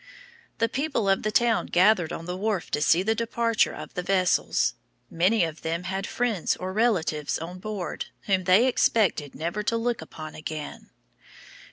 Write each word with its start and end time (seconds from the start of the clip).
The 0.57 0.67
people 0.67 1.07
of 1.07 1.21
the 1.21 1.29
town 1.31 1.67
gathered 1.67 2.11
on 2.11 2.25
the 2.25 2.35
wharf 2.35 2.71
to 2.71 2.81
see 2.81 3.03
the 3.03 3.13
departure 3.13 3.71
of 3.75 3.93
the 3.93 4.01
vessels. 4.01 4.73
Many 5.11 5.43
of 5.43 5.61
them 5.61 5.83
had 5.83 6.07
friends 6.07 6.55
or 6.55 6.73
relatives 6.73 7.37
on 7.37 7.59
board 7.59 8.07
whom 8.21 8.45
they 8.45 8.65
expected 8.65 9.35
never 9.35 9.61
to 9.61 9.77
look 9.77 10.01
upon 10.01 10.33
again. 10.33 10.89